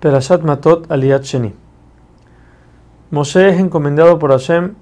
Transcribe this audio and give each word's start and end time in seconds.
Perashat 0.00 0.42
Matot 0.42 0.90
Aliyat 0.90 1.22
Sheni. 1.22 1.54
Moshe 3.10 3.48
es 3.48 3.60
encomendado 3.60 4.18
por 4.18 4.30
Hashem 4.30 4.74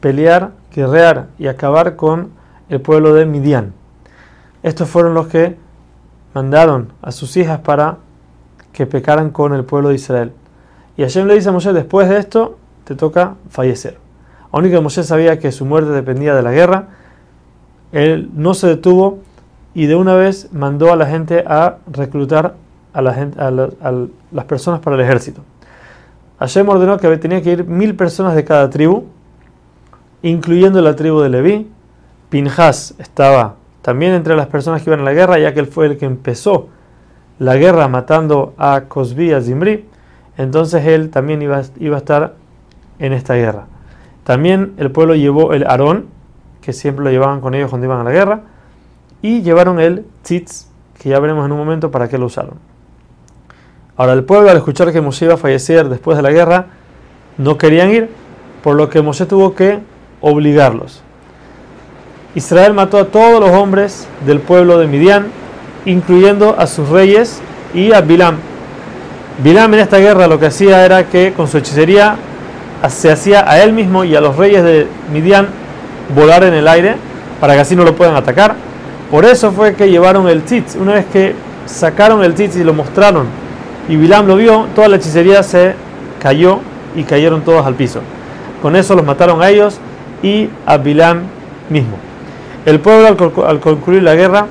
pelear, 0.00 0.52
guerrear 0.74 1.28
y 1.38 1.46
acabar 1.46 1.96
con 1.96 2.30
el 2.68 2.80
pueblo 2.80 3.14
de 3.14 3.26
Midian. 3.26 3.72
Estos 4.62 4.88
fueron 4.88 5.14
los 5.14 5.28
que 5.28 5.56
mandaron 6.34 6.92
a 7.02 7.12
sus 7.12 7.36
hijas 7.36 7.60
para 7.60 7.98
que 8.72 8.86
pecaran 8.86 9.30
con 9.30 9.54
el 9.54 9.64
pueblo 9.64 9.88
de 9.88 9.96
Israel. 9.96 10.32
Y 10.96 11.02
Hashem 11.02 11.26
le 11.26 11.34
dice 11.34 11.48
a 11.48 11.52
Moshe, 11.52 11.72
después 11.72 12.08
de 12.08 12.18
esto 12.18 12.58
te 12.84 12.94
toca 12.94 13.34
fallecer. 13.48 13.98
Aunque 14.52 14.80
Moshe 14.80 15.02
sabía 15.02 15.38
que 15.38 15.52
su 15.52 15.64
muerte 15.64 15.90
dependía 15.90 16.34
de 16.34 16.42
la 16.42 16.52
guerra, 16.52 16.88
él 17.92 18.30
no 18.34 18.54
se 18.54 18.68
detuvo 18.68 19.20
y 19.74 19.86
de 19.86 19.96
una 19.96 20.14
vez 20.14 20.52
mandó 20.52 20.92
a 20.92 20.96
la 20.96 21.06
gente 21.06 21.44
a 21.46 21.78
reclutar 21.90 22.54
a, 22.92 23.02
las 23.02 24.44
personas 24.46 24.80
para 24.80 24.96
el 24.96 25.02
ejército. 25.02 25.42
Hashem 26.38 26.68
ordenó 26.68 26.98
que 26.98 27.16
tenía 27.18 27.42
que 27.42 27.52
ir 27.52 27.64
mil 27.64 27.94
personas 27.94 28.34
de 28.34 28.44
cada 28.44 28.70
tribu, 28.70 29.04
incluyendo 30.22 30.80
la 30.80 30.96
tribu 30.96 31.20
de 31.20 31.28
Leví. 31.28 31.70
Pinjas 32.30 32.94
estaba 32.98 33.56
también 33.82 34.12
entre 34.12 34.36
las 34.36 34.46
personas 34.46 34.82
que 34.82 34.90
iban 34.90 35.00
a 35.00 35.04
la 35.04 35.12
guerra, 35.12 35.38
ya 35.38 35.52
que 35.52 35.60
él 35.60 35.66
fue 35.66 35.86
el 35.86 35.98
que 35.98 36.06
empezó 36.06 36.68
la 37.38 37.56
guerra 37.56 37.88
matando 37.88 38.54
a 38.56 38.82
Cosbi 38.88 39.30
y 39.30 39.32
a 39.32 39.40
Zimri. 39.40 39.86
Entonces 40.36 40.86
él 40.86 41.10
también 41.10 41.42
iba, 41.42 41.62
iba 41.78 41.96
a 41.96 41.98
estar 41.98 42.34
en 42.98 43.12
esta 43.12 43.34
guerra. 43.34 43.66
También 44.24 44.74
el 44.76 44.90
pueblo 44.90 45.14
llevó 45.14 45.52
el 45.52 45.66
Aarón, 45.66 46.06
que 46.60 46.72
siempre 46.72 47.04
lo 47.04 47.10
llevaban 47.10 47.40
con 47.40 47.54
ellos 47.54 47.70
cuando 47.70 47.86
iban 47.86 48.00
a 48.00 48.04
la 48.04 48.12
guerra, 48.12 48.42
y 49.22 49.42
llevaron 49.42 49.80
el 49.80 50.06
Tzitz, 50.22 50.68
que 50.98 51.08
ya 51.08 51.18
veremos 51.18 51.44
en 51.46 51.52
un 51.52 51.58
momento 51.58 51.90
para 51.90 52.08
qué 52.08 52.16
lo 52.16 52.26
usaron. 52.26 52.69
Ahora 54.00 54.14
el 54.14 54.24
pueblo 54.24 54.48
al 54.48 54.56
escuchar 54.56 54.94
que 54.94 55.02
Moshe 55.02 55.26
iba 55.26 55.34
a 55.34 55.36
fallecer 55.36 55.90
después 55.90 56.16
de 56.16 56.22
la 56.22 56.30
guerra, 56.30 56.68
no 57.36 57.58
querían 57.58 57.90
ir, 57.90 58.08
por 58.62 58.74
lo 58.74 58.88
que 58.88 59.02
Moshe 59.02 59.26
tuvo 59.26 59.54
que 59.54 59.78
obligarlos. 60.22 61.02
Israel 62.34 62.72
mató 62.72 62.96
a 62.96 63.04
todos 63.08 63.40
los 63.40 63.50
hombres 63.50 64.08
del 64.24 64.40
pueblo 64.40 64.78
de 64.78 64.86
Midian, 64.86 65.26
incluyendo 65.84 66.56
a 66.58 66.66
sus 66.66 66.88
reyes 66.88 67.42
y 67.74 67.92
a 67.92 68.00
Bilam. 68.00 68.38
Bilam 69.44 69.74
en 69.74 69.80
esta 69.80 69.98
guerra 69.98 70.28
lo 70.28 70.40
que 70.40 70.46
hacía 70.46 70.82
era 70.82 71.04
que 71.04 71.34
con 71.34 71.46
su 71.46 71.58
hechicería 71.58 72.16
se 72.88 73.12
hacía 73.12 73.44
a 73.46 73.62
él 73.62 73.74
mismo 73.74 74.04
y 74.04 74.16
a 74.16 74.22
los 74.22 74.34
reyes 74.34 74.64
de 74.64 74.86
Midian 75.12 75.46
volar 76.16 76.42
en 76.44 76.54
el 76.54 76.66
aire 76.68 76.94
para 77.38 77.52
que 77.52 77.60
así 77.60 77.76
no 77.76 77.84
lo 77.84 77.94
puedan 77.94 78.16
atacar. 78.16 78.54
Por 79.10 79.26
eso 79.26 79.52
fue 79.52 79.74
que 79.74 79.90
llevaron 79.90 80.26
el 80.26 80.42
tzitz. 80.42 80.76
Una 80.76 80.94
vez 80.94 81.04
que 81.12 81.34
sacaron 81.66 82.24
el 82.24 82.32
tzitz 82.32 82.56
y 82.56 82.64
lo 82.64 82.72
mostraron 82.72 83.39
y 83.88 83.96
Bilam 83.96 84.26
lo 84.26 84.36
vio, 84.36 84.66
toda 84.74 84.88
la 84.88 84.96
hechicería 84.96 85.42
se 85.42 85.74
cayó 86.20 86.60
y 86.94 87.04
cayeron 87.04 87.42
todos 87.42 87.66
al 87.66 87.74
piso. 87.74 88.00
Con 88.62 88.76
eso 88.76 88.94
los 88.94 89.04
mataron 89.04 89.42
a 89.42 89.48
ellos 89.48 89.78
y 90.22 90.48
a 90.66 90.76
Bilam 90.76 91.22
mismo. 91.68 91.96
El 92.66 92.80
pueblo 92.80 93.16
al 93.46 93.60
concluir 93.60 94.02
la 94.02 94.14
guerra 94.14 94.46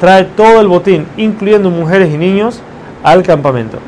trae 0.00 0.24
todo 0.24 0.60
el 0.60 0.66
botín, 0.66 1.06
incluyendo 1.16 1.70
mujeres 1.70 2.12
y 2.12 2.18
niños, 2.18 2.60
al 3.04 3.22
campamento. 3.22 3.78